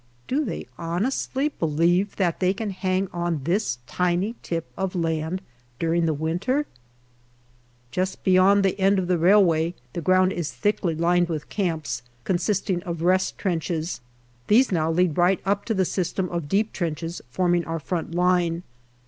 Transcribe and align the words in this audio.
Do 0.27 0.43
they 0.43 0.65
honestly 0.79 1.49
believe 1.49 2.15
that 2.15 2.39
they 2.39 2.55
can 2.55 2.71
hang 2.71 3.07
on 3.13 3.43
this 3.43 3.77
tiny 3.85 4.33
tip 4.41 4.65
of 4.75 4.95
land 4.95 5.43
during 5.77 6.07
the 6.07 6.13
winter? 6.15 6.65
Just 7.91 8.23
beyond 8.23 8.65
the 8.65 8.79
end 8.79 8.97
of 8.97 9.05
the 9.05 9.19
railway, 9.19 9.75
the 9.93 10.01
ground 10.01 10.33
is 10.33 10.51
thickly 10.51 10.95
lined 10.95 11.29
with 11.29 11.49
camps, 11.49 12.01
consisting 12.23 12.81
of 12.81 13.03
rest 13.03 13.37
trenches. 13.37 14.01
These 14.47 14.71
now 14.71 14.89
lead 14.89 15.19
right 15.19 15.39
up 15.45 15.65
to 15.65 15.73
the 15.75 15.85
system 15.85 16.29
of 16.29 16.49
deep 16.49 16.73
trenches 16.73 17.21
forming 17.29 17.63
our 17.65 17.77
front 17.77 18.15
line. 18.15 18.63